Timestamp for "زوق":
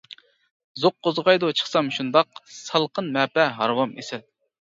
0.83-0.95